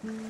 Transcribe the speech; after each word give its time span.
تعداد 0.00 0.20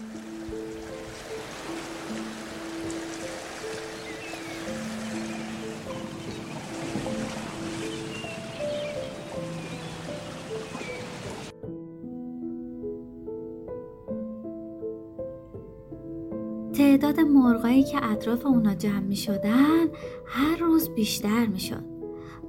مرغایی 17.20 17.82
که 17.82 18.04
اطراف 18.04 18.46
اونا 18.46 18.74
جمع 18.74 19.00
می 19.00 19.16
شدن 19.16 19.86
هر 20.26 20.56
روز 20.56 20.88
بیشتر 20.88 21.46
می 21.46 21.60
شد. 21.60 21.84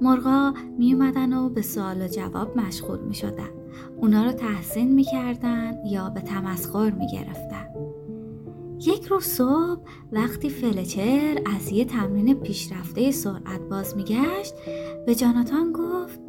مرغا 0.00 0.54
می 0.78 0.94
اومدن 0.94 1.32
و 1.32 1.48
به 1.48 1.62
سوال 1.62 2.02
و 2.02 2.08
جواب 2.08 2.58
مشغول 2.58 2.98
می 2.98 3.14
شدن. 3.14 3.61
اونا 3.96 4.24
رو 4.24 4.32
تحسین 4.32 4.94
می 4.94 5.04
کردن 5.04 5.86
یا 5.86 6.10
به 6.10 6.20
تمسخر 6.20 6.90
می 6.90 7.06
گرفتن. 7.12 7.68
یک 8.86 9.06
روز 9.06 9.24
صبح 9.24 9.80
وقتی 10.12 10.50
فلچر 10.50 11.38
از 11.56 11.72
یه 11.72 11.84
تمرین 11.84 12.34
پیشرفته 12.34 13.10
سرعت 13.10 13.60
باز 13.70 13.96
میگشت 13.96 14.54
به 15.06 15.14
جاناتان 15.14 15.72
گفت 15.72 16.20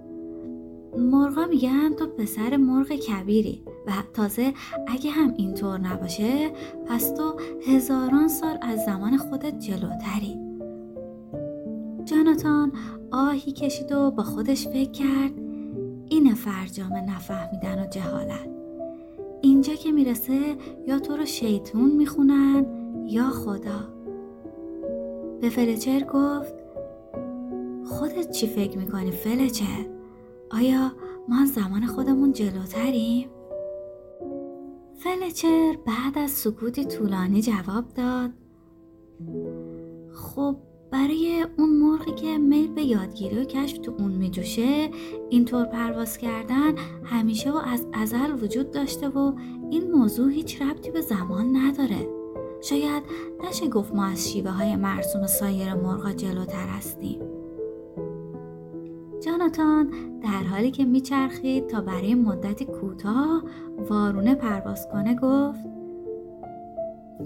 مرغا 0.97 1.45
میگن 1.45 1.93
تو 1.93 2.07
پسر 2.07 2.57
مرغ 2.57 2.91
کبیری 2.91 3.63
و 3.87 3.91
تازه 4.13 4.53
اگه 4.87 5.11
هم 5.11 5.33
اینطور 5.37 5.79
نباشه 5.79 6.51
پس 6.87 7.11
تو 7.11 7.35
هزاران 7.67 8.27
سال 8.27 8.57
از 8.61 8.79
زمان 8.85 9.17
خودت 9.17 9.59
جلوتری 9.59 10.39
جاناتان 12.05 12.71
آهی 13.11 13.51
کشید 13.51 13.91
و 13.91 14.11
با 14.11 14.23
خودش 14.23 14.67
فکر 14.67 14.91
کرد 14.91 15.42
این 16.13 16.33
فرجام 16.33 16.93
نفهمیدن 16.93 17.83
و 17.83 17.87
جهالت 17.87 18.49
اینجا 19.41 19.73
که 19.73 19.91
می‌رسه 19.91 20.55
یا 20.87 20.99
تو 20.99 21.17
رو 21.17 21.25
شیطون 21.25 21.91
می‌خونن 21.91 22.65
یا 23.07 23.29
خدا 23.29 23.87
به 25.41 25.49
فلچر 25.49 26.03
گفت 26.03 26.53
خودت 27.85 28.31
چی 28.31 28.47
فکر 28.47 28.77
می‌کنی 28.77 29.11
فلچر؟ 29.11 29.85
آیا 30.51 30.91
ما 31.29 31.45
زمان 31.45 31.85
خودمون 31.85 32.31
جلوتریم؟ 32.31 33.29
فلچر 34.95 35.77
بعد 35.85 36.17
از 36.17 36.31
سکوتی 36.31 36.85
طولانی 36.85 37.41
جواب 37.41 37.85
داد 37.95 38.29
خب 40.13 40.55
برای 40.93 41.45
اون 41.57 41.69
مرغی 41.69 42.11
که 42.11 42.37
میل 42.37 42.67
به 42.67 42.83
یادگیری 42.83 43.39
و 43.39 43.43
کشف 43.43 43.77
تو 43.77 43.93
اون 43.99 44.11
میجوشه 44.11 44.89
اینطور 45.29 45.65
پرواز 45.65 46.17
کردن 46.17 46.75
همیشه 47.03 47.51
و 47.51 47.57
از 47.57 47.87
ازل 47.93 48.43
وجود 48.43 48.71
داشته 48.71 49.07
و 49.07 49.33
این 49.69 49.91
موضوع 49.91 50.31
هیچ 50.31 50.61
ربطی 50.61 50.91
به 50.91 51.01
زمان 51.01 51.57
نداره. 51.57 52.09
شاید 52.61 53.03
نشه 53.43 53.67
گفت 53.67 53.95
ما 53.95 54.05
از 54.05 54.31
شیوه 54.31 54.51
های 54.51 54.75
مرسوم 54.75 55.27
سایر 55.27 55.73
مرغا 55.73 56.11
جلوتر 56.11 56.67
هستیم. 56.67 57.21
جاناتان 59.25 59.89
در 60.23 60.43
حالی 60.43 60.71
که 60.71 60.85
میچرخید 60.85 61.67
تا 61.67 61.81
برای 61.81 62.15
مدتی 62.15 62.65
کوتاه 62.65 63.43
وارونه 63.89 64.35
پرواز 64.35 64.87
کنه 64.91 65.15
گفت 65.15 65.65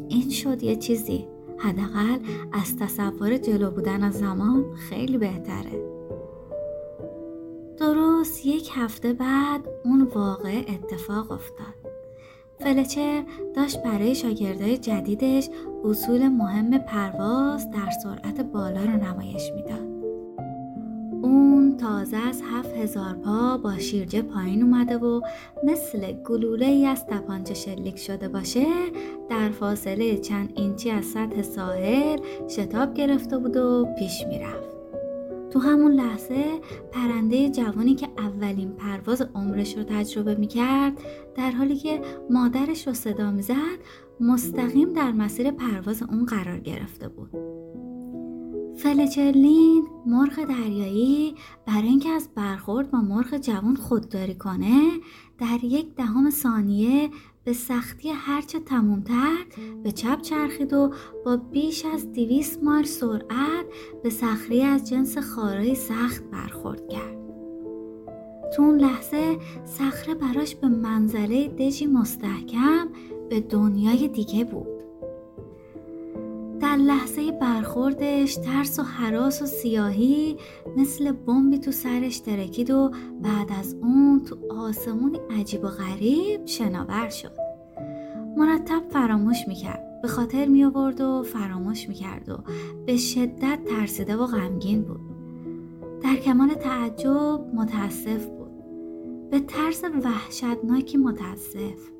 این 0.09 0.29
شد 0.29 0.63
یه 0.63 0.75
چیزی. 0.75 1.36
حداقل 1.57 2.19
از 2.53 2.77
تصور 2.77 3.37
جلو 3.37 3.71
بودن 3.71 4.03
از 4.03 4.13
زمان 4.13 4.75
خیلی 4.75 5.17
بهتره. 5.17 5.87
درست 7.77 8.45
یک 8.45 8.71
هفته 8.73 9.13
بعد 9.13 9.67
اون 9.85 10.01
واقع 10.01 10.65
اتفاق 10.67 11.31
افتاد. 11.31 11.91
فلچر 12.59 13.23
داشت 13.55 13.83
برای 13.83 14.15
شاگردای 14.15 14.77
جدیدش 14.77 15.49
اصول 15.83 16.27
مهم 16.27 16.77
پرواز 16.77 17.71
در 17.71 17.89
سرعت 18.03 18.41
بالا 18.41 18.81
رو 18.81 19.03
نمایش 19.03 19.51
می‌داد. 19.55 19.96
تازه 21.77 22.17
از 22.17 22.41
هفت 22.51 22.73
هزار 22.73 23.13
پا 23.13 23.57
با 23.57 23.77
شیرجه 23.77 24.21
پایین 24.21 24.63
اومده 24.63 24.97
و 24.97 25.21
مثل 25.63 26.11
گلوله 26.11 26.65
ای 26.65 26.85
از 26.85 27.05
تپانچه 27.05 27.53
شلیک 27.53 27.97
شده 27.97 28.27
باشه 28.27 28.65
در 29.29 29.49
فاصله 29.49 30.17
چند 30.17 30.53
اینچی 30.55 30.91
از 30.91 31.05
سطح 31.05 31.41
ساحل 31.41 32.19
شتاب 32.49 32.93
گرفته 32.93 33.37
بود 33.37 33.57
و 33.57 33.87
پیش 33.99 34.23
می‌رفت. 34.27 34.77
تو 35.49 35.59
همون 35.59 35.91
لحظه 35.91 36.45
پرنده 36.91 37.49
جوانی 37.49 37.95
که 37.95 38.07
اولین 38.17 38.71
پرواز 38.71 39.21
عمرش 39.35 39.77
رو 39.77 39.83
تجربه 39.83 40.35
می‌کرد 40.35 40.93
در 41.35 41.51
حالی 41.51 41.75
که 41.75 42.01
مادرش 42.29 42.87
رو 42.87 42.93
صدا 42.93 43.31
می‌زد 43.31 43.79
مستقیم 44.19 44.93
در 44.93 45.11
مسیر 45.11 45.51
پرواز 45.51 46.03
اون 46.03 46.25
قرار 46.25 46.59
گرفته 46.59 47.07
بود. 47.07 47.56
فلچرلین 48.77 49.87
مرغ 50.05 50.45
دریایی 50.45 51.35
برای 51.65 51.87
اینکه 51.87 52.09
از 52.09 52.29
برخورد 52.35 52.91
با 52.91 53.01
مرغ 53.01 53.37
جوان 53.37 53.75
خودداری 53.75 54.35
کنه 54.35 54.91
در 55.37 55.63
یک 55.63 55.95
دهم 55.95 56.29
ثانیه 56.29 57.09
به 57.43 57.53
سختی 57.53 58.09
هرچه 58.09 58.59
تمومتر 58.59 59.45
به 59.83 59.91
چپ 59.91 60.21
چرخید 60.21 60.73
و 60.73 60.93
با 61.25 61.37
بیش 61.37 61.85
از 61.85 62.11
دویست 62.13 62.63
مایل 62.63 62.85
سرعت 62.85 63.65
به 64.03 64.09
صخره 64.09 64.63
از 64.63 64.89
جنس 64.89 65.17
خارای 65.17 65.75
سخت 65.75 66.23
برخورد 66.23 66.87
کرد. 66.87 67.17
تو 68.55 68.63
اون 68.63 68.77
لحظه 68.79 69.37
صخره 69.65 70.13
براش 70.13 70.55
به 70.55 70.67
منزله 70.67 71.47
دژی 71.47 71.87
مستحکم 71.87 72.87
به 73.29 73.39
دنیای 73.39 74.07
دیگه 74.07 74.43
بود. 74.43 74.76
لحظه 76.77 77.31
برخوردش 77.31 78.35
ترس 78.35 78.79
و 78.79 78.83
حراس 78.83 79.41
و 79.41 79.45
سیاهی 79.45 80.37
مثل 80.77 81.11
بمبی 81.11 81.59
تو 81.59 81.71
سرش 81.71 82.19
ترکید 82.19 82.71
و 82.71 82.91
بعد 83.21 83.51
از 83.59 83.73
اون 83.73 84.23
تو 84.23 84.37
آسمونی 84.53 85.19
عجیب 85.39 85.63
و 85.63 85.67
غریب 85.67 86.45
شناور 86.45 87.09
شد. 87.09 87.31
مرتب 88.37 88.81
فراموش 88.89 89.37
می‌کرد. 89.47 90.01
به 90.01 90.07
خاطر 90.07 90.45
می 90.45 90.63
آورد 90.63 91.01
و 91.01 91.23
فراموش 91.23 91.89
می‌کرد 91.89 92.29
و 92.29 92.37
به 92.85 92.97
شدت 92.97 93.59
ترسیده 93.65 94.15
و 94.15 94.25
غمگین 94.25 94.81
بود. 94.81 94.99
در 96.03 96.15
کمال 96.15 96.53
تعجب 96.53 97.41
متاسف 97.53 98.25
بود. 98.25 98.51
به 99.29 99.39
ترس 99.39 99.83
وحشتناکی 99.83 100.97
متاسف. 100.97 101.96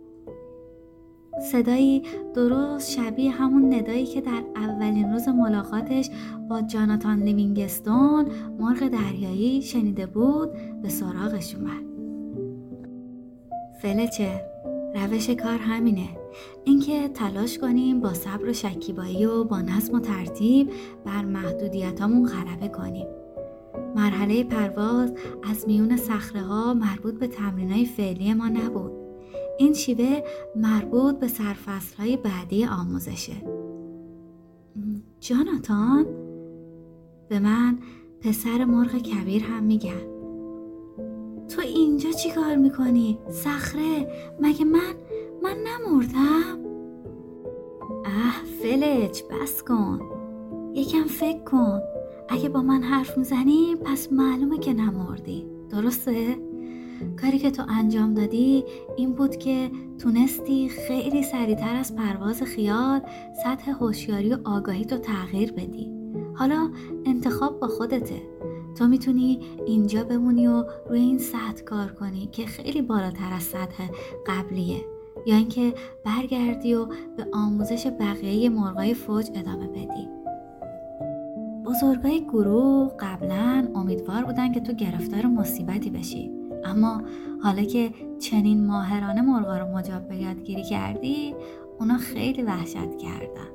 صدایی 1.40 2.04
درست 2.34 2.92
شبیه 2.92 3.32
همون 3.32 3.74
ندایی 3.74 4.06
که 4.06 4.22
در 4.22 4.44
اولین 4.56 5.14
روز 5.14 5.28
ملاقاتش 5.28 6.10
با 6.50 6.62
جاناتان 6.62 7.24
لیوینگستون 7.24 8.26
مرغ 8.60 8.88
دریایی 8.88 9.62
شنیده 9.62 10.06
بود 10.06 10.50
به 10.82 10.90
سراغش 10.90 11.56
اومد. 11.56 11.88
فلچر 13.82 14.42
روش 14.96 15.30
کار 15.30 15.58
همینه. 15.58 16.08
اینکه 16.64 17.08
تلاش 17.08 17.58
کنیم 17.58 18.00
با 18.00 18.14
صبر 18.14 18.50
و 18.50 18.54
شکیبایی 18.54 19.26
و 19.26 19.44
با 19.44 19.62
نظم 19.62 19.96
و 19.96 20.00
ترتیب 20.00 20.70
بر 21.06 21.26
محدودیتامون 21.26 22.26
غلبه 22.26 22.68
کنیم. 22.68 23.08
مرحله 23.96 24.44
پرواز 24.44 25.14
از 25.50 25.68
میون 25.68 25.98
صخره 25.98 26.42
ها 26.42 26.74
مربوط 26.74 27.14
به 27.20 27.28
تمرین 27.28 27.72
های 27.72 27.86
فعلی 27.86 28.34
ما 28.34 28.48
نبود. 28.48 29.07
این 29.58 29.74
شیوه 29.74 30.22
مربوط 30.56 31.20
به 31.20 31.28
سرفصل 31.28 31.98
های 31.98 32.18
بعدی 32.18 32.66
آموزشه 32.66 33.34
جاناتان 35.20 36.06
به 37.30 37.40
من 37.40 37.78
پسر 38.22 38.66
مرغ 38.66 38.98
کبیر 38.98 39.44
هم 39.44 39.64
میگن 39.64 40.18
تو 41.50 41.62
اینجا 41.62 42.12
چی 42.12 42.32
کار 42.32 42.56
می‌کنی؟ 42.56 43.18
صخره 43.30 44.08
مگه 44.42 44.66
من 44.66 44.94
من 45.44 45.58
نمردم؟ 45.68 46.60
اه 48.06 48.44
فلج 48.62 49.24
بس 49.32 49.64
کن 49.64 50.00
یکم 50.74 51.04
فکر 51.04 51.44
کن 51.44 51.82
اگه 52.30 52.50
با 52.50 52.62
من 52.62 52.84
حرف 52.84 53.18
می‌زنی 53.18 53.76
پس 53.76 54.12
معلومه 54.12 54.58
که 54.60 54.74
نمردی 54.74 55.46
درسته؟ 55.70 56.36
کاری 57.22 57.40
که 57.40 57.52
تو 57.52 57.64
انجام 57.70 58.14
دادی 58.14 58.64
این 58.98 59.14
بود 59.14 59.36
که 59.36 59.72
تونستی 60.00 60.70
خیلی 60.70 61.24
سریعتر 61.24 61.76
از 61.76 61.96
پرواز 61.96 62.44
خیال 62.44 63.02
سطح 63.44 63.72
هوشیاری 63.72 64.34
و 64.34 64.38
آگاهی 64.46 64.86
تو 64.86 64.98
تغییر 64.98 65.52
بدی. 65.52 65.92
حالا 66.36 66.70
انتخاب 67.06 67.60
با 67.60 67.68
خودته. 67.68 68.22
تو 68.78 68.88
می‌تونی 68.88 69.40
اینجا 69.66 70.04
بمونی 70.04 70.48
و 70.48 70.64
روی 70.90 71.00
این 71.00 71.18
سطح 71.18 71.64
کار 71.66 71.92
کنی 71.92 72.30
که 72.32 72.46
خیلی 72.46 72.82
بالاتر 72.82 73.34
از 73.34 73.44
سطح 73.44 73.84
قبلیه. 74.28 74.86
یا 75.26 75.36
اینکه 75.36 75.74
برگردی 76.06 76.74
و 76.74 76.86
به 76.86 77.28
آموزش 77.34 77.88
بقیه 78.00 78.50
مرغای 78.50 78.94
فوج 78.94 79.30
ادامه 79.36 79.68
بدی. 79.68 80.08
بزرگای 81.66 82.22
گروه 82.22 82.92
قبلا 83.00 83.68
امیدوار 83.76 84.24
بودن 84.24 84.52
که 84.52 84.60
تو 84.60 84.74
گرفتار 84.74 85.26
مصیبتی 85.26 85.90
بشی. 85.90 86.32
اما 86.68 87.02
حالا 87.44 87.64
که 87.64 87.90
چنین 88.20 88.68
ماهرانه 88.68 89.22
مرغا 89.22 89.58
رو 89.58 89.78
مجاب 89.78 90.12
یادگیری 90.12 90.64
کردی 90.64 91.36
اونا 91.80 91.98
خیلی 91.98 92.44
وحشت 92.44 92.98
کردن. 92.98 93.52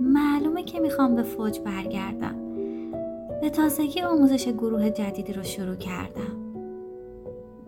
معلومه 0.00 0.62
که 0.62 0.80
می‌خوام 0.80 1.14
به 1.14 1.22
فوج 1.22 1.60
برگردم. 1.60 2.34
به 3.40 3.50
تازگی 3.50 4.00
آموزش 4.00 4.48
گروه 4.48 4.90
جدیدی 4.90 5.32
رو 5.32 5.42
شروع 5.42 5.74
کردم. 5.74 6.40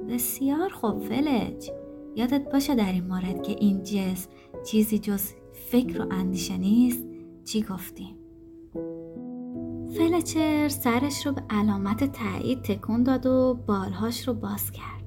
بسیار 0.08 0.68
خوب 0.68 0.98
فلج 0.98 1.70
یادت 2.16 2.52
باشه 2.52 2.74
در 2.74 2.92
این 2.92 3.06
مورد 3.06 3.42
که 3.42 3.56
این 3.60 3.82
جسم 3.82 4.30
چیزی 4.64 4.98
جز 4.98 5.22
فکر 5.52 6.02
و 6.02 6.12
اندیشه 6.12 6.56
نیست؟ 6.56 7.04
چی 7.44 7.62
گفتیم؟ 7.62 8.21
فلچر 9.96 10.68
سرش 10.68 11.26
رو 11.26 11.32
به 11.32 11.42
علامت 11.50 12.12
تایید 12.12 12.62
تکون 12.62 13.02
داد 13.02 13.26
و 13.26 13.58
بالهاش 13.66 14.28
رو 14.28 14.34
باز 14.34 14.70
کرد. 14.70 15.02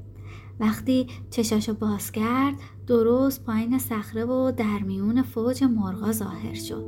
وقتی 0.59 1.07
چشاشو 1.29 1.73
باز 1.73 2.11
کرد 2.11 2.55
درست 2.87 3.43
پایین 3.43 3.79
صخره 3.79 4.25
و 4.25 4.51
در 4.51 4.79
میون 4.79 5.21
فوج 5.21 5.63
مرغا 5.63 6.11
ظاهر 6.11 6.53
شد. 6.53 6.85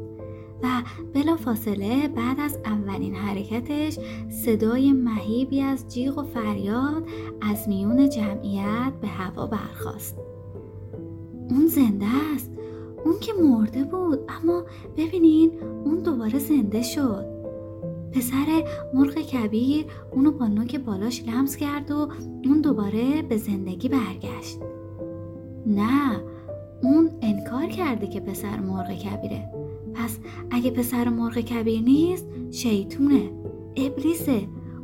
و 0.63 0.67
بلا 1.13 1.35
فاصله 1.35 2.07
بعد 2.07 2.39
از 2.39 2.57
اولین 2.65 3.15
حرکتش 3.15 3.99
صدای 4.29 4.93
مهیبی 4.93 5.61
از 5.61 5.87
جیغ 5.87 6.17
و 6.17 6.23
فریاد 6.23 7.07
از 7.41 7.69
میون 7.69 8.09
جمعیت 8.09 8.93
به 9.01 9.07
هوا 9.07 9.47
برخاست. 9.47 10.17
اون 11.49 11.67
زنده 11.67 12.05
است. 12.35 12.51
اون 13.05 13.19
که 13.19 13.33
مرده 13.33 13.83
بود. 13.83 14.19
اما 14.29 14.63
ببینین 14.97 15.51
اون 15.85 15.99
دوباره 15.99 16.39
زنده 16.39 16.81
شد. 16.81 17.36
پسر 18.11 18.63
مرغ 18.93 19.13
کبیر 19.13 19.85
اونو 20.11 20.31
با 20.31 20.47
نوک 20.47 20.79
بالاش 20.79 21.23
لمس 21.27 21.55
کرد 21.55 21.91
و 21.91 22.07
اون 22.45 22.61
دوباره 22.61 23.21
به 23.21 23.37
زندگی 23.37 23.89
برگشت. 23.89 24.59
نه 25.65 26.21
اون 26.83 27.09
انکار 27.21 27.65
کرده 27.65 28.07
که 28.07 28.19
پسر 28.19 28.59
مرغ 28.59 28.91
کبیره. 28.91 29.51
پس 29.93 30.17
اگه 30.51 30.71
پسر 30.71 31.09
مرغ 31.09 31.37
کبیر 31.37 31.81
نیست 31.81 32.25
شیطونه 32.51 33.31
ابلیسه. 33.75 34.41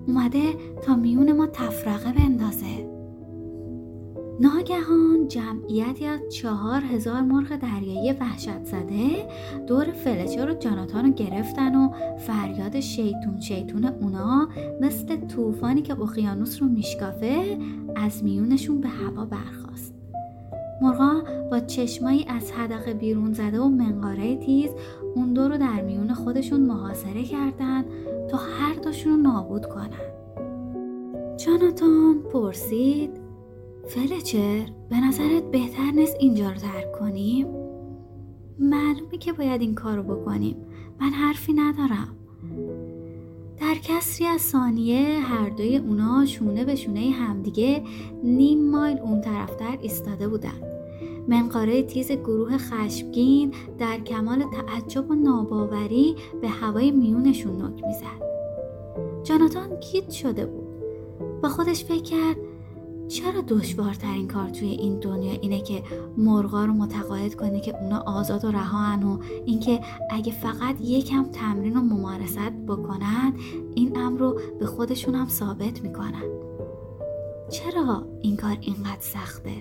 اومده 0.08 0.42
تا 0.82 0.96
میون 0.96 1.32
ما 1.32 1.48
تفرقه 1.48 2.14
بندازه. 2.14 2.93
ناگهان 4.44 5.28
جمعیتی 5.28 6.06
از 6.06 6.20
چهار 6.30 6.82
هزار 6.82 7.22
مرغ 7.22 7.56
دریایی 7.56 8.12
وحشت 8.12 8.64
زده 8.64 9.28
دور 9.68 9.92
فلچر 9.92 10.52
و 10.52 10.54
جاناتان 10.54 11.06
رو 11.06 11.12
گرفتن 11.12 11.76
و 11.76 11.90
فریاد 12.18 12.80
شیطون 12.80 13.40
شیطون 13.40 13.86
اونا 13.86 14.50
مثل 14.82 15.28
طوفانی 15.28 15.82
که 15.82 16.02
اقیانوس 16.02 16.62
رو 16.62 16.68
میشکافه 16.68 17.58
از 17.96 18.24
میونشون 18.24 18.82
به 18.82 18.90
هوا 18.90 19.26
برخواست 19.26 19.94
مرغا 20.82 21.24
با 21.52 21.60
چشمایی 21.60 22.26
از 22.28 22.52
حدقه 22.52 22.94
بیرون 22.94 23.34
زده 23.34 23.60
و 23.60 23.68
منقاره 23.68 24.36
تیز 24.36 24.70
اون 25.16 25.34
دو 25.34 25.48
رو 25.48 25.58
در 25.58 25.82
میون 25.82 26.14
خودشون 26.14 26.62
محاصره 26.62 27.24
کردن 27.24 27.86
تا 28.30 28.38
هر 28.38 28.74
دوشون 28.84 29.12
رو 29.12 29.18
نابود 29.18 29.66
کنن. 29.66 30.14
جاناتان 31.38 32.20
پرسید 32.34 33.23
فلچر 33.88 34.66
به 34.90 34.96
نظرت 35.08 35.44
بهتر 35.52 35.92
نیست 35.92 36.16
اینجا 36.20 36.50
رو 36.50 36.56
ترک 36.56 36.92
کنیم؟ 36.92 37.48
معلومه 38.60 39.18
که 39.20 39.34
باید 39.34 39.62
این 39.62 39.76
کار 39.76 39.98
رو 39.98 40.04
بکنیم. 40.04 40.56
من 41.02 41.10
حرفی 41.10 41.54
ندارم. 41.54 42.16
در 43.60 43.76
کسری 43.84 44.28
از 44.28 44.42
ثانیه 44.42 45.20
هر 45.20 45.50
دوی 45.50 45.78
اونا 45.78 46.26
شونه 46.26 46.66
به 46.66 46.76
شونه 46.76 47.00
همدیگه 47.00 47.84
نیم 48.24 48.72
مایل 48.72 48.98
اون 48.98 49.22
طرفتر 49.22 49.78
ایستاده 49.82 50.28
بودن. 50.28 50.62
منقاره 51.28 51.84
تیز 51.84 52.12
گروه 52.12 52.58
خشمگین 52.58 53.54
در 53.80 54.00
کمال 54.00 54.44
تعجب 54.44 55.12
و 55.12 55.16
ناباوری 55.16 56.16
به 56.42 56.50
هوای 56.50 56.92
میونشون 56.92 57.62
نک 57.62 57.84
می‌زد. 57.84 58.24
جاناتان 59.24 59.80
گیت 59.80 60.12
شده 60.12 60.46
بود؟ 60.46 60.68
با 61.42 61.50
خودش 61.50 61.86
فکر 61.86 62.04
کرد 62.04 62.38
چرا 63.08 63.42
دشوارترین 63.48 64.28
کار 64.28 64.50
توی 64.50 64.68
این 64.68 65.00
دنیا 65.00 65.32
اینه 65.32 65.62
که 65.62 65.84
مرغا 66.18 66.66
رو 66.66 66.74
متقاعد 66.74 67.36
کنی 67.36 67.62
که 67.62 67.82
اونا 67.82 68.00
آزاد 68.00 68.46
و 68.46 68.52
رهان 68.52 69.04
و 69.04 69.20
اینکه 69.46 69.80
اگه 70.10 70.32
فقط 70.32 70.82
یکم 70.82 71.24
تمرین 71.24 71.78
و 71.78 71.82
ممارست 71.82 72.66
بکنن 72.68 73.34
این 73.76 73.98
امر 73.98 74.20
رو 74.20 74.40
به 74.60 74.66
خودشون 74.66 75.16
هم 75.16 75.28
ثابت 75.28 75.82
می‌کنن. 75.82 76.24
چرا 77.50 78.04
این 78.22 78.38
کار 78.38 78.58
اینقدر 78.62 79.02
سخته؟ 79.02 79.52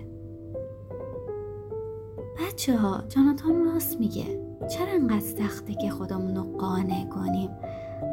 بچه 2.41 2.77
ها 2.77 3.03
جاناتان 3.09 3.65
راست 3.65 4.01
میگه. 4.01 4.43
چرا 4.71 4.93
اینقدر 4.93 5.21
سخته 5.21 5.75
که 5.75 5.91
خودمون 5.91 6.37
رو 6.37 6.59
قانع 6.59 7.09
کنیم؟ 7.09 7.51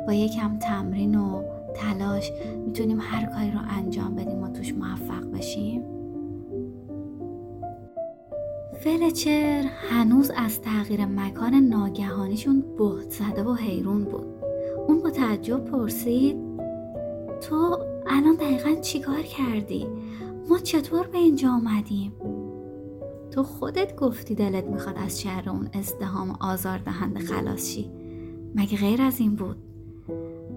با 0.08 0.14
یکم 0.14 0.60
تمرین 0.60 1.16
و 1.16 1.44
تلاش 1.75 2.31
می‌تونیم 2.66 3.00
هر 3.01 3.25
کاری 3.25 3.51
رو 3.51 3.60
انجام 3.69 4.16
بدیم 4.16 4.44
و 4.44 4.50
توش 4.50 4.74
موفق 4.74 5.31
بشیم 5.31 5.83
فلچر 8.83 9.63
هنوز 9.89 10.31
از 10.36 10.62
تغییر 10.62 11.06
مکان 11.06 11.54
ناگهانیشون 11.54 12.63
بهت 12.77 13.10
زده 13.10 13.44
و 13.44 13.54
حیرون 13.54 14.04
بود 14.04 14.27
اون 14.88 15.00
با 15.00 15.10
تعجب 15.10 15.66
پرسید 15.66 16.38
تو 17.42 17.77
الان 18.07 18.36
دقیقا 18.36 18.75
چیکار 18.81 19.21
کردی؟ 19.21 19.88
ما 20.50 20.57
چطور 20.57 21.07
به 21.07 21.18
اینجا 21.18 21.50
آمدیم؟ 21.50 22.13
تو 23.31 23.44
خودت 23.44 23.95
گفتی 23.95 24.36
دلت 24.36 24.63
می‌خواد 24.63 24.95
از 24.98 25.21
شهر 25.21 25.50
اون 25.50 25.69
ازدهام 25.74 26.38
آزار 26.39 26.77
دهنده 26.77 27.19
خلاص 27.19 27.69
شی 27.69 27.92
مگه 28.56 28.77
غیر 28.77 29.01
از 29.01 29.19
این 29.19 29.36
بود؟ 29.36 29.57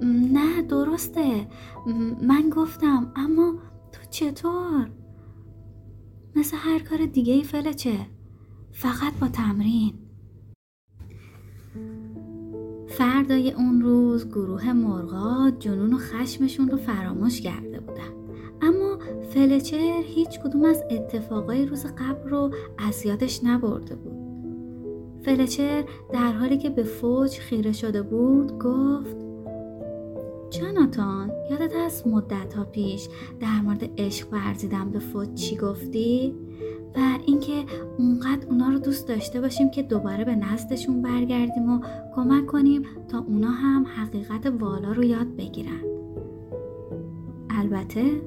نه 0.05 0.63
درسته. 0.63 1.47
من 2.23 2.51
گفتم 2.51 3.13
اما 3.17 3.55
تو 3.93 4.01
چطور؟ 4.11 4.91
مثل 6.37 6.57
هر 6.61 6.79
کار 6.79 7.07
دیگه 7.07 7.33
ای 7.33 7.43
فلچه 7.43 7.97
فقط 8.73 9.13
با 9.21 9.29
تمرین. 9.29 9.95
فردای 12.89 13.53
اون 13.53 13.81
روز 13.81 14.29
گروه 14.29 14.73
مرغا 14.73 15.51
جنون 15.59 15.93
و 15.93 15.99
خشمشون 15.99 16.69
رو 16.69 16.77
فراموش 16.77 17.41
کرده 17.41 17.81
بودن. 17.81 18.13
اما 18.63 18.99
فلچر 19.31 20.03
هیچ 20.05 20.41
کدوم 20.41 20.65
از 20.65 20.85
اتفاقای 20.91 21.67
روز 21.67 21.87
قبل 21.87 22.31
رو 22.31 22.51
از 22.79 23.07
یادش 23.07 23.45
نبرده 23.45 23.97
بود. 23.97 24.23
فلچر 25.23 25.85
در 26.13 26.33
حالی 26.33 26.59
که 26.59 26.71
به 26.71 26.83
فوج 26.83 27.31
خیره 27.39 27.73
شده 27.73 28.03
بود 28.03 28.59
گفت 28.59 29.22
جاناتان 30.53 31.33
یادت 31.51 31.73
هست 31.77 32.07
مدت 32.07 32.55
ها 32.55 32.65
پیش 32.65 33.09
در 33.41 33.61
مورد 33.61 34.01
عشق 34.01 34.33
ورزیدن 34.33 34.91
به 34.91 34.99
فوت 34.99 35.35
چی 35.35 35.57
گفتی؟ 35.57 36.35
و 36.97 37.01
اینکه 37.27 37.65
اونقدر 37.99 38.47
اونا 38.47 38.69
رو 38.69 38.79
دوست 38.79 39.09
داشته 39.09 39.41
باشیم 39.41 39.71
که 39.71 39.83
دوباره 39.83 40.25
به 40.25 40.35
نزدشون 40.35 41.03
برگردیم 41.03 41.71
و 41.71 41.81
کمک 42.15 42.47
کنیم 42.47 42.83
تا 43.09 43.19
اونا 43.19 43.51
هم 43.51 43.87
حقیقت 43.87 44.47
والا 44.47 44.93
رو 44.93 45.05
یاد 45.05 45.37
بگیرن 45.37 45.83
البته 47.51 48.23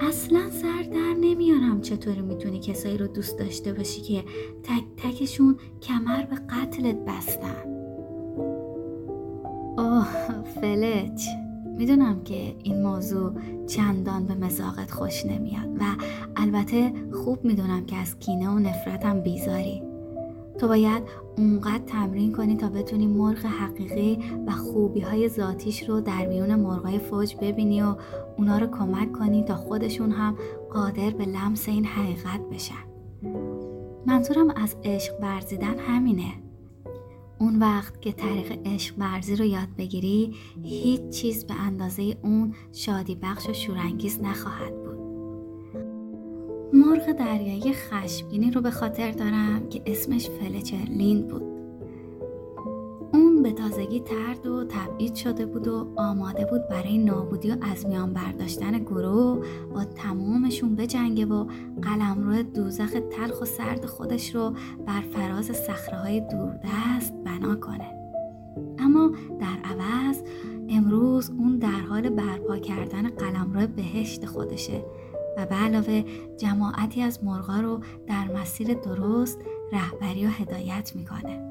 اصلا 0.00 0.50
سر 0.50 0.82
در 0.92 1.14
نمیارم 1.20 1.80
چطوری 1.80 2.22
می‌تونی 2.22 2.60
کسایی 2.60 2.98
رو 2.98 3.06
دوست 3.06 3.38
داشته 3.38 3.72
باشی 3.72 4.00
که 4.00 4.24
تک 4.62 4.84
تکشون 4.96 5.56
کمر 5.82 6.22
به 6.22 6.36
قتلت 6.36 6.96
بستن 7.06 7.70
اوه 9.78 10.29
فلچ 10.60 11.24
می‌دونم 11.78 12.22
که 12.24 12.54
این 12.62 12.82
موضوع 12.82 13.32
چندان 13.66 14.26
به 14.26 14.34
مزاقت 14.34 14.90
خوش 14.90 15.26
نمیاد 15.26 15.68
و 15.80 15.82
البته 16.36 16.92
خوب 17.12 17.44
می‌دونم 17.44 17.86
که 17.86 17.96
از 17.96 18.18
کینه 18.18 18.48
و 18.48 18.58
نفرتم 18.58 19.20
بیزاری. 19.20 19.82
تو 20.58 20.68
باید 20.68 21.02
اونقدر 21.38 21.84
تمرین 21.86 22.32
کنی 22.32 22.56
تا 22.56 22.68
بتونی 22.68 23.06
مرغ 23.06 23.46
حقیقی 23.46 24.18
و 24.46 24.50
خوبی 24.50 25.00
های 25.00 25.28
ذاتیش 25.28 25.88
رو 25.88 26.00
در 26.00 26.26
میون 26.26 26.54
مرغای 26.54 26.98
فوج 26.98 27.36
ببینی 27.40 27.82
و 27.82 27.94
اونا 28.38 28.58
رو 28.58 28.66
کمک 28.66 29.12
کنی 29.12 29.44
تا 29.44 29.56
خودشون 29.56 30.10
هم 30.10 30.36
قادر 30.70 31.10
به 31.10 31.24
لمس 31.24 31.68
این 31.68 31.84
حقیقت 31.84 32.40
بشن. 32.52 32.84
منظورم 34.06 34.50
از 34.56 34.76
عشق 34.84 35.12
ورزیدن 35.22 35.78
همینه. 35.78 36.32
اون 37.40 37.58
وقت 37.58 38.02
که 38.02 38.12
طریق 38.12 38.66
عشق 38.66 38.94
ورزی 38.98 39.36
رو 39.36 39.44
یاد 39.44 39.68
بگیری 39.78 40.34
هیچ 40.62 41.08
چیز 41.08 41.46
به 41.46 41.54
اندازه 41.54 42.16
اون 42.22 42.54
شادی 42.72 43.14
بخش 43.22 43.48
و 43.48 43.52
شورانگیز 43.52 44.20
نخواهد 44.22 44.74
بود. 44.84 45.00
مرغ 46.72 47.12
دریایی 47.12 47.72
خشمگینی 47.72 48.50
رو 48.50 48.60
به 48.60 48.70
خاطر 48.70 49.10
دارم 49.10 49.68
که 49.68 49.82
اسمش 49.86 50.28
فلچرلین 50.30 51.28
بود. 51.28 51.59
به 53.50 53.56
تازگی 53.56 54.00
ترد 54.00 54.46
و 54.46 54.64
تبعید 54.64 55.14
شده 55.14 55.46
بود 55.46 55.68
و 55.68 55.92
آماده 55.96 56.44
بود 56.44 56.68
برای 56.68 56.98
نابودی 56.98 57.50
و 57.50 57.56
از 57.62 57.86
میان 57.86 58.12
برداشتن 58.12 58.78
گروه 58.78 59.46
با 59.74 59.84
تمامشون 59.84 60.76
بجنگه 60.76 61.26
و 61.26 61.46
قلمرو 61.82 62.42
دوزخ 62.42 62.90
تلخ 63.10 63.42
و 63.42 63.44
سرد 63.44 63.86
خودش 63.86 64.34
رو 64.34 64.54
بر 64.86 65.00
فراز 65.00 65.44
صخره 65.46 65.98
های 65.98 66.20
دوردست 66.20 67.14
بنا 67.24 67.56
کنه. 67.56 67.90
اما 68.78 69.10
در 69.40 69.58
عوض 69.64 70.22
امروز 70.68 71.30
اون 71.30 71.58
در 71.58 71.80
حال 71.88 72.08
برپا 72.08 72.56
کردن 72.56 73.08
قلمرو 73.08 73.66
بهشت 73.66 74.26
خودشه 74.26 74.84
و 75.36 75.46
به 75.46 75.54
علاوه 75.54 76.04
جماعتی 76.38 77.02
از 77.02 77.24
مرغا 77.24 77.60
رو 77.60 77.80
در 78.06 78.24
مسیر 78.40 78.74
درست 78.74 79.38
رهبری 79.72 80.26
و 80.26 80.28
هدایت 80.28 80.92
می‌کنه. 80.96 81.49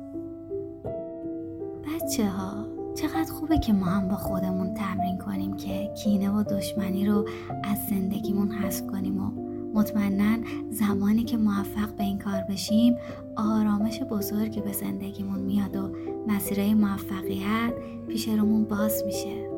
بچه 1.87 2.29
ها 2.29 2.65
چقدر 2.95 3.31
خوبه 3.31 3.57
که 3.57 3.73
ما 3.73 3.85
هم 3.85 4.07
با 4.07 4.15
خودمون 4.15 4.73
تمرین 4.73 5.17
کنیم 5.17 5.55
که 5.55 5.91
کینه 6.03 6.29
و 6.29 6.43
دشمنی 6.43 7.05
رو 7.05 7.27
از 7.63 7.77
زندگیمون 7.89 8.51
حذف 8.51 8.87
کنیم 8.87 9.23
و 9.23 9.31
مطمئنا 9.73 10.37
زمانی 10.71 11.23
که 11.23 11.37
موفق 11.37 11.95
به 11.97 12.03
این 12.03 12.19
کار 12.19 12.41
بشیم 12.49 12.95
آرامش 13.35 14.01
بزرگی 14.03 14.61
به 14.61 14.71
زندگیمون 14.71 15.39
میاد 15.39 15.75
و 15.75 15.95
مسیرهای 16.27 16.73
موفقیت 16.73 17.73
پیش 18.07 18.27
رومون 18.27 18.63
باز 18.63 19.03
میشه. 19.05 19.49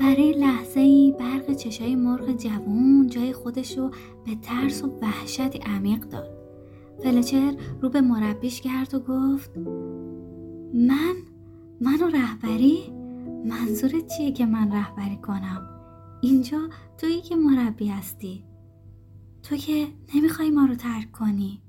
برای 0.00 0.32
لحظه 0.32 0.80
ای 0.80 1.14
برق 1.18 1.52
چشای 1.52 1.96
مرغ 1.96 2.36
جوون 2.36 3.06
جای 3.06 3.32
خودش 3.32 3.78
رو 3.78 3.90
به 4.26 4.34
ترس 4.42 4.84
و 4.84 4.98
وحشتی 5.02 5.58
عمیق 5.58 6.00
داد. 6.00 6.39
فلچر 7.02 7.56
رو 7.80 7.88
به 7.88 8.00
مربیش 8.00 8.60
کرد 8.60 8.94
و 8.94 9.00
گفت 9.00 9.58
من؟ 10.74 11.14
منو 11.80 12.06
رهبری؟ 12.06 12.78
منظورت 13.44 14.06
چیه 14.16 14.32
که 14.32 14.46
من 14.46 14.72
رهبری 14.72 15.16
کنم؟ 15.16 15.66
اینجا 16.20 16.58
تویی 16.98 17.20
که 17.20 17.36
مربی 17.36 17.88
هستی. 17.88 18.44
تو 19.42 19.56
که 19.56 19.86
نمی‌خوای 20.14 20.50
ما 20.50 20.64
رو 20.64 20.74
ترک 20.74 21.12
کنی. 21.12 21.62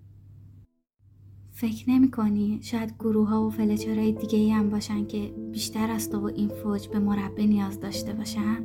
فکر 1.52 1.90
نمی 1.90 2.12
کنی 2.12 2.60
شاید 2.62 2.96
گروه 3.00 3.30
ها 3.30 3.44
و 3.44 3.50
فلچرهای 3.50 4.12
دیگه 4.12 4.40
ای 4.40 4.52
هم 4.52 4.70
باشن 4.70 5.08
که 5.08 5.34
بیشتر 5.52 5.92
از 5.92 6.10
تو 6.10 6.20
و 6.20 6.26
این 6.26 6.50
فوج 6.50 6.88
به 6.88 7.00
مربی 7.00 7.48
نیاز 7.48 7.80
داشته 7.80 8.14
باشن؟ 8.14 8.64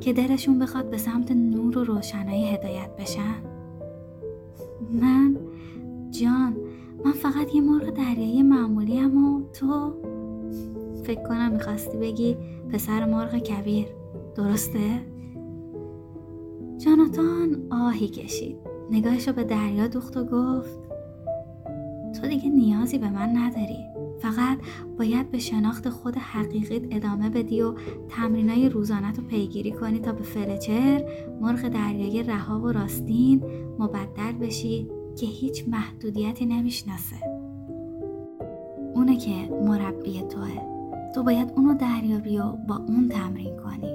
که 0.00 0.12
دلشون 0.12 0.58
بخواد 0.58 0.90
به 0.90 0.98
سمت 0.98 1.32
نور 1.32 1.78
و 1.78 1.84
روشنایی 1.84 2.46
هدایت 2.46 2.96
بشن؟ 2.96 3.42
من 4.92 5.36
جان 6.10 6.56
من 7.04 7.12
فقط 7.12 7.54
یه 7.54 7.60
مرغ 7.60 7.90
دریایی 7.90 8.42
معمولی 8.42 8.98
هم 8.98 9.24
و 9.24 9.42
تو 9.52 9.94
فکر 11.04 11.22
کنم 11.28 11.52
می‌خواستی 11.52 11.98
بگی 11.98 12.36
پسر 12.72 13.04
مرغ 13.04 13.38
کبیر. 13.38 13.86
درسته؟ 14.36 15.00
جاناتان 16.78 17.66
آهی 17.70 18.08
کشید. 18.08 18.56
نگاهش 18.90 19.28
رو 19.28 19.34
به 19.34 19.44
دریا 19.44 19.86
دوخت 19.86 20.16
و 20.16 20.24
گفت 20.24 20.78
تو 22.20 22.28
دیگه 22.28 22.48
نیازی 22.48 22.98
به 22.98 23.10
من 23.10 23.36
نداری. 23.36 23.78
فقط 24.18 24.58
باید 24.98 25.30
به 25.30 25.38
شناخت 25.38 25.88
خود 25.88 26.16
حقیقیت 26.16 26.82
ادامه 26.90 27.30
بدی 27.30 27.62
و 27.62 27.74
تمرینای 28.08 28.68
روزانت 28.68 29.18
رو 29.18 29.24
پیگیری 29.24 29.72
کنی 29.72 29.98
تا 29.98 30.12
به 30.12 30.22
فلچر 30.22 31.04
مرغ 31.40 31.68
دریایی 31.68 32.22
رها 32.22 32.60
و 32.60 32.72
راستین 32.72 33.42
مبدل 33.78 34.32
بشی. 34.32 34.88
که 35.16 35.26
هیچ 35.26 35.64
محدودیتی 35.68 36.46
نمی‌شناسه. 36.46 37.16
اونه 38.94 39.16
که 39.16 39.30
مربی 39.66 40.22
توه. 40.22 40.76
تو 41.14 41.22
باید 41.22 41.52
اونو 41.56 41.74
دریابی 41.74 42.38
و 42.38 42.52
با 42.52 42.76
اون 42.76 43.08
تمرین 43.08 43.56
کنی. 43.56 43.92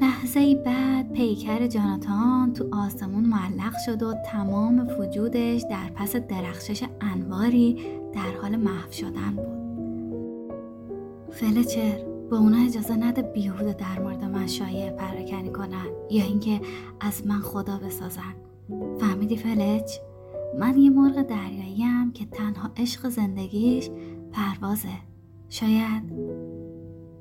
لحظه 0.00 0.54
بعد 0.54 1.12
پیکر 1.12 1.66
جاناتان 1.66 2.52
تو 2.52 2.68
آسمون 2.72 3.24
معلق 3.24 3.72
شد 3.86 4.02
و 4.02 4.14
تمام 4.32 4.88
وجودش 5.00 5.64
در 5.70 5.90
پس 5.94 6.16
درخشش 6.16 6.84
انواری 7.00 7.76
در 8.12 8.36
حال 8.42 8.56
محو 8.56 8.92
شدن 8.92 9.36
بود. 9.36 9.60
فلچر 11.30 12.04
به 12.30 12.36
اونا 12.36 12.64
اجازه 12.64 12.96
نده 12.96 13.22
بیهوده 13.22 13.72
در 13.72 14.02
مورد 14.02 14.24
من 14.24 14.46
شایع 14.46 14.90
پراکنی 14.90 15.50
کنن 15.50 15.86
یا 16.10 16.24
اینکه 16.24 16.60
از 17.00 17.26
من 17.26 17.40
خدا 17.40 17.78
بسازن. 17.78 18.49
فهمیدی 19.00 19.36
فلچ 19.36 19.98
من 20.58 20.78
یه 20.78 20.90
مرغ 20.90 21.22
دریایی 21.22 21.82
هم 21.82 22.12
که 22.12 22.26
تنها 22.26 22.70
عشق 22.76 23.08
زندگیش 23.08 23.90
پروازه. 24.32 24.88
شاید. 25.48 26.02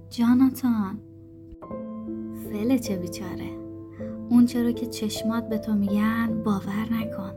جاناتان. 0.10 1.00
فلچه 2.52 2.96
بیچاره. 2.96 3.50
اون 4.30 4.46
چرا 4.46 4.72
که 4.72 4.86
چشمات 4.86 5.50
به 5.50 5.58
تو 5.58 5.74
میگن 5.74 6.42
باور 6.46 6.88
نکن. 6.92 7.32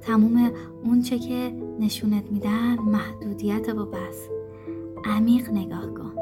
تموم 0.00 0.50
اون 0.84 1.02
چه 1.02 1.18
که 1.18 1.52
نشونت 1.80 2.32
میدن 2.32 2.78
محدودیت 2.78 3.68
و 3.68 3.86
بس. 3.86 4.28
عمیق 5.04 5.50
نگاه 5.50 5.94
کن. 5.94 6.12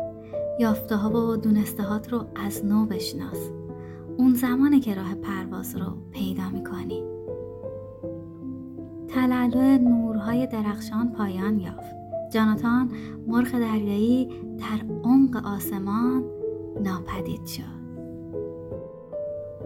یافته 0.61 0.97
ها 0.97 1.33
و 1.33 1.37
دونستهات 1.37 2.13
رو 2.13 2.25
از 2.35 2.65
نو 2.65 2.87
بشناس. 2.87 3.51
اون 4.17 4.35
زمانه 4.35 4.81
که 4.81 4.95
راه 4.95 5.15
پرواز 5.15 5.77
رو 5.77 5.97
پیدا 6.11 6.51
می‌کنی. 6.51 7.12
تلالو 9.23 9.79
نورهای 9.79 10.47
درخشان 10.47 11.13
پایان 11.13 11.61
یافت. 11.61 11.97
جاناتان 12.31 12.91
مرغ 13.27 13.51
دریایی 13.51 14.29
در 14.59 14.87
عمق 15.05 15.47
آسمان 15.47 16.25
ناپدید 16.81 17.47
شد. 17.47 17.83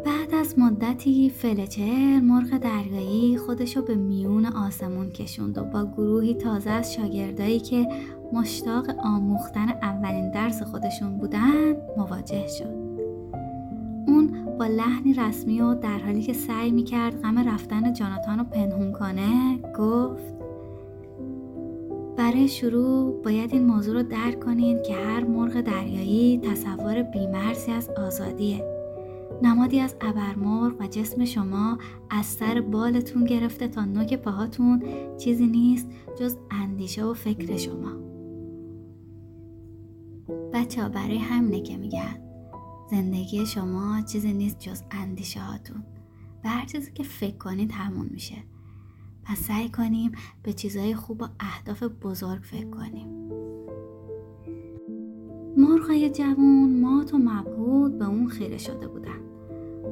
بعد 0.05 0.35
از 0.35 0.59
مدتی 0.59 1.31
فلچر 1.31 2.21
مرغ 2.21 2.59
دریایی 2.59 3.39
خودشو 3.39 3.83
به 3.83 3.95
میون 3.95 4.47
آسمون 4.47 5.11
کشوند 5.11 5.59
و 5.59 5.65
با 5.65 5.85
گروهی 5.85 6.35
تازه 6.35 6.71
از 6.71 6.95
شاگردایی 6.95 7.61
که 7.61 7.89
مشتاق 8.33 8.87
آموختن 8.99 9.69
اولین 9.69 10.31
درس 10.31 10.63
خودشون 10.63 11.19
بودن 11.19 11.77
مواجه 11.97 12.47
شد. 12.49 12.86
با 14.59 14.67
لحنی 14.67 15.15
رسمی 15.15 15.61
و 15.61 15.75
در 15.75 15.99
حالی 15.99 16.23
که 16.23 16.33
سعی 16.33 16.71
می‌کرد 16.71 17.23
غم 17.23 17.49
رفتن 17.49 17.93
جاناتان 17.93 18.39
رو 18.39 18.45
پنهون 18.45 18.93
کنه 18.93 19.59
گفت 19.79 20.37
برای 22.17 22.49
شروع 22.49 23.23
باید 23.23 23.53
این 23.53 23.67
موضوع 23.67 23.95
رو 23.95 24.03
درک 24.03 24.41
کنین 24.41 24.83
که 24.83 24.95
هر 24.95 25.25
مرغ 25.25 25.61
دریایی 25.61 26.39
تصور 26.39 27.03
بیمرزی 27.03 27.73
از 27.73 27.91
آزادیه. 27.91 28.65
نمادی 29.43 29.81
از 29.81 29.97
ابرمرغ 30.01 30.81
و 30.81 30.87
جسم 30.87 31.25
شما 31.25 31.79
از 32.11 32.27
سر 32.27 32.61
بالتون 32.61 33.25
گرفته 33.25 33.69
تا 33.69 33.85
نوک 33.85 34.15
پاهاتون 34.15 34.83
چیزی 35.19 35.47
نیست 35.47 35.87
جز 36.21 36.37
اندیشه 36.51 37.05
و 37.05 37.15
فکر 37.15 37.57
شما. 37.57 37.93
بچه 40.53 40.83
ها 40.83 40.89
برای 40.89 41.19
همینه 41.19 41.61
که 41.61 41.77
میگن. 41.77 42.26
زندگی 42.91 43.47
شما 43.47 44.01
چیزی 44.01 44.33
نیست 44.33 44.59
جز 44.59 44.83
اندیشه 44.91 45.41
هاتون. 45.41 45.85
به 46.43 46.49
هر 46.49 46.67
چیزی 46.67 46.93
که 46.93 47.03
فکر 47.03 47.37
کنید 47.37 47.73
همون 47.73 48.09
میشه. 48.11 48.37
پس 49.25 49.39
سعی 49.39 49.69
کنیم 49.69 50.13
به 50.43 50.53
چیزهای 50.53 50.95
خوب 50.95 51.23
و 51.23 51.27
اهداف 51.41 51.83
بزرگ 51.83 52.43
فکر 52.43 52.71
کنیم. 52.71 53.09
مرغای 55.57 56.11
جوون 56.11 56.81
مات 56.81 57.15
و 57.15 57.19
مبهود 57.19 57.99
به 57.99 58.09
اون 58.09 58.29
خیره 58.29 58.59
شده 58.59 58.89
بودن. 58.89 59.21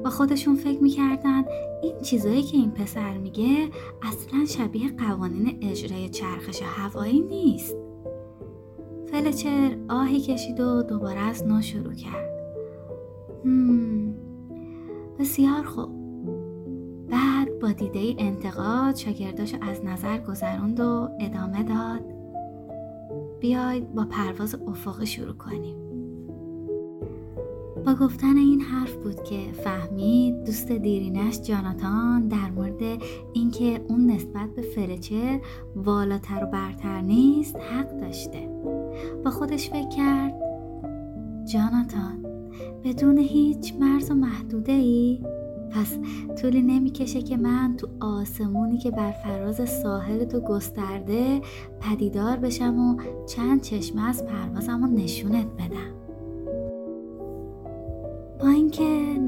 با 0.05 0.11
خودشون 0.11 0.57
فکر 0.57 0.83
می‌کردن 0.83 1.45
این 1.83 2.01
چیزایی 2.03 2.43
که 2.43 2.57
این 2.57 2.71
پسر 2.71 3.19
میگه 3.19 3.71
اصلا 4.03 4.45
شبیه 4.45 4.89
قوانین 4.89 5.59
اجرای 5.63 6.09
چرخش 6.09 6.63
هوایی 6.63 7.21
نیست. 7.21 7.77
فلچر 9.11 9.77
آهی 9.89 10.21
کشید 10.21 10.61
و 10.61 10.83
دوباره 10.83 11.21
از 11.21 11.47
نو 11.47 11.63
شروع 11.63 11.95
کرد. 11.95 12.34
بسیار 15.19 15.63
خوب. 15.63 15.89
بعد 17.11 17.59
با 17.63 17.73
دیده 17.73 18.15
انتقاد 18.19 18.97
شاگرداش 18.97 19.55
از 19.61 19.85
نظر 19.85 20.19
گذروند 20.19 20.81
و 20.81 21.09
ادامه 21.21 21.63
داد. 21.63 22.15
بیاید 23.41 23.95
با 23.95 24.05
پرواز 24.05 24.55
افقی 24.55 25.07
شروع 25.07 25.35
کنیم. 25.35 25.77
با 27.87 27.95
گفتن 27.95 28.37
این 28.37 28.61
حرف 28.61 28.95
بود 28.95 29.23
که 29.23 29.53
فهمید 29.53 30.45
دوست 30.45 30.73
دیرینش 30.73 31.41
جاناتان 31.41 32.29
در 32.29 32.51
مورد 32.51 33.03
اینکه 33.33 33.81
اون 33.89 34.11
نسبت 34.11 34.55
به 34.57 34.63
فرچر 34.63 35.41
والاتر 35.77 36.45
و 36.45 36.47
برتر 36.47 37.01
نیست 37.01 37.57
حق 37.57 38.01
داشته. 38.01 38.49
با 39.25 39.31
خودش 39.31 39.71
فکر 39.71 39.89
کرد 39.89 40.35
جاناتان 41.53 42.34
بدون 42.85 43.19
هیچ 43.19 43.75
مرز 43.81 44.11
و 44.11 44.15
محدوده 44.15 44.73
ای 44.73 45.21
پس 45.71 45.99
طولی 46.41 46.63
نمی‌کشه 46.63 47.23
که 47.23 47.37
من 47.37 47.75
تو 47.77 47.89
آسمونی 48.01 48.79
که 48.79 48.91
بر 48.91 49.13
فراز 49.13 49.69
ساحل 49.69 50.25
تو 50.25 50.41
گسترده 50.41 51.41
پدیدار 51.81 52.37
بشم 52.37 52.79
و 52.79 52.97
چند 53.27 53.61
چشمه 53.61 54.09
از 54.09 54.27
پروازم 54.27 54.85
رو 54.85 54.91
نشونت 54.91 55.47
بدم. 55.47 55.95
با 58.41 58.49
اینکه 58.49 58.85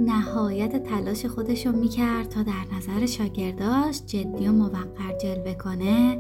نهایت 0.06 0.82
تلاش 0.82 1.26
خودش 1.26 1.66
رو 1.66 1.76
می‌کرد 1.76 2.28
تا 2.28 2.42
در 2.42 2.76
نظر 2.76 3.06
شاگرداش 3.06 4.02
جدی 4.06 4.48
و 4.48 4.52
موقر 4.52 5.18
جلوه 5.22 5.54
کنه 5.54 6.18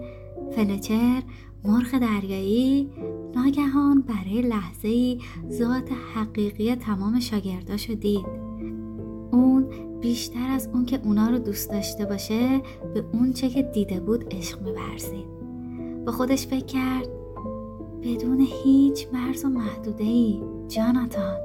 فلچر 0.56 1.22
مرغ 1.66 1.98
دریایی 1.98 2.90
ناگهان 3.34 4.00
برای 4.00 4.42
لحظه 4.42 4.88
ای 4.88 5.18
ذات 5.50 5.88
حقیقی 6.14 6.74
تمام 6.74 7.20
شاگرداشو 7.20 7.94
دید. 7.94 8.26
اون 9.32 9.66
بیشتر 10.00 10.50
از 10.50 10.68
اون 10.72 10.84
که 10.84 11.00
اونا 11.04 11.30
رو 11.30 11.38
دوست 11.38 11.70
داشته 11.70 12.04
باشه 12.04 12.62
به 12.94 13.04
اون 13.12 13.32
چه 13.32 13.48
که 13.48 13.62
دیده 13.62 14.00
بود 14.00 14.34
عشق 14.34 14.62
میورزید. 14.62 15.26
با 16.06 16.12
خودش 16.12 16.46
فکر 16.46 16.64
کرد 16.64 17.08
بدون 18.02 18.46
هیچ 18.64 19.06
مرز 19.12 19.44
و 19.44 19.48
محدوده 19.48 20.04
ای 20.04 20.42
جاناتان. 20.68 21.36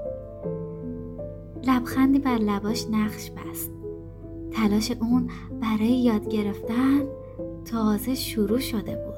لبخندی 1.67 2.19
بر 2.19 2.37
لباش 2.37 2.87
نقش 2.91 3.31
بست. 3.31 3.71
تلاش 4.51 4.91
اون 4.91 5.29
برای 5.61 5.87
یاد 5.87 6.29
گرفتن 6.29 7.01
تازه 7.65 8.15
شروع 8.15 8.59
شده 8.59 8.95
بود. 8.95 9.10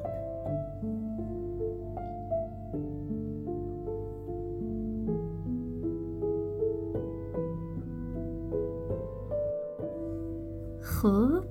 خب 11.04 11.44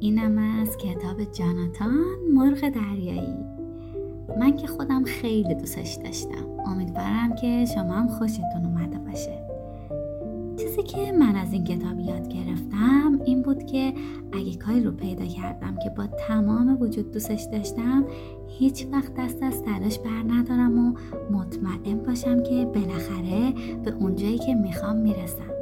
اینم 0.00 0.38
از 0.38 0.76
کتاب 0.76 1.24
جاناتان 1.32 2.04
مرغ 2.34 2.68
دریایی. 2.68 3.36
من 4.40 4.56
که 4.56 4.66
خودم 4.66 5.04
خیلی 5.04 5.54
دوستش 5.54 5.94
داشتم. 6.04 6.46
امیدوارم 6.66 7.34
که 7.40 7.64
شما 7.74 7.92
هم 7.92 8.08
خوشتون 8.08 8.66
اومده 8.66 8.98
باشه. 8.98 9.42
چیزی 10.56 10.82
که 10.82 11.12
من 11.12 11.36
از 11.36 11.52
این 11.52 11.64
کتاب 11.64 12.00
یاد 12.00 12.28
گرفتم 12.28 13.20
این 13.24 13.42
بود 13.42 13.66
که 13.66 13.92
اگه 14.32 14.56
کاری 14.56 14.82
رو 14.82 14.90
پیدا 14.90 15.24
کردم 15.24 15.76
که 15.82 15.90
با 15.90 16.06
تمام 16.06 16.82
وجود 16.82 17.10
دوستش 17.10 17.46
داشتم 17.52 18.04
هیچ 18.48 18.86
وقت 18.92 19.14
دست 19.14 19.42
از 19.42 19.62
تلاش 19.62 19.98
بر 19.98 20.34
ندارم 20.34 20.78
و 20.78 20.92
مطمئن 21.30 21.98
باشم 21.98 22.42
که 22.42 22.64
بالاخره 22.64 23.52
به 23.84 23.90
اونجایی 23.90 24.38
که 24.38 24.54
می‌خوام 24.54 24.96
می‌رسم. 24.96 25.59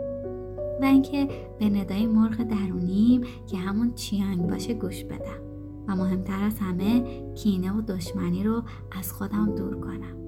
و 0.80 0.85
اینکه 0.85 1.28
به 1.58 1.68
ندای 1.68 2.06
مرغ 2.06 2.42
درونیم 2.42 3.20
که 3.47 3.56
همون 3.56 3.94
چیانگ 3.94 4.50
باشه 4.50 4.75
گوش 4.75 5.04
بدم. 5.04 5.49
و 5.88 5.97
مهمتر 5.97 6.44
از 6.44 6.58
همه 6.58 7.04
کینه 7.35 7.73
و 7.73 7.80
دشمنی 7.80 8.44
رو 8.44 8.62
از 8.99 9.12
خودم 9.12 9.54
دور 9.54 9.80
کنم. 9.80 10.18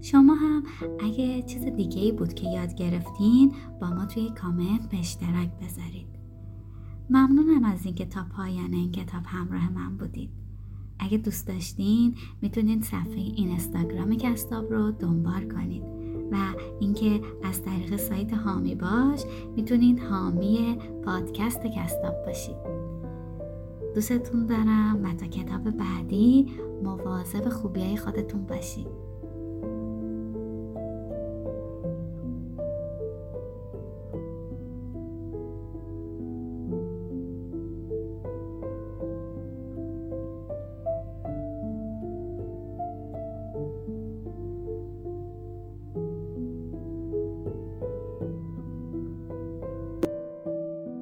شما 0.00 0.34
هم 0.34 0.62
اگه 1.00 1.42
چیز 1.42 1.64
دیگه 1.64 2.00
ای 2.00 2.12
بود 2.12 2.34
که 2.34 2.48
یاد 2.48 2.74
گرفتین 2.74 3.52
با 3.80 3.90
ما 3.90 4.06
توی 4.06 4.30
کامنت 4.30 4.88
به 4.90 4.98
اشتراک 4.98 5.50
بذارید. 5.62 6.08
ممنونم 7.10 7.64
از 7.64 7.86
اینکه 7.86 8.04
تا 8.04 8.24
پایان 8.36 8.72
این 8.72 8.92
کتاب 8.92 9.22
همراه 9.26 9.72
من 9.72 9.96
بودید. 9.96 10.30
اگه 10.98 11.18
دوست 11.18 11.48
داشتین 11.48 12.14
می‌تونید 12.42 12.82
صفحه 12.82 13.20
این 13.20 13.48
اینستاگرام 13.48 14.14
کستاب 14.14 14.72
رو 14.72 14.90
دنبال 14.90 15.48
کنید. 15.48 16.01
و 16.32 16.36
اینکه 16.80 17.20
از 17.42 17.62
طریق 17.62 17.96
سایت 17.96 18.32
هامی 18.32 18.74
باش 18.74 19.20
می‌تونید 19.56 20.00
حامی 20.00 20.78
پادکست 21.04 21.60
کستاب 21.66 22.26
باشید. 22.26 22.56
دوستتون 23.94 24.46
دارم 24.46 25.00
و 25.04 25.14
تا 25.14 25.26
کتاب 25.26 25.70
بعدی 25.70 26.52
مواظب 26.82 27.48
خوبی 27.48 27.80
های 27.80 27.96
خودتون 27.96 28.46
باشید. 28.46 29.11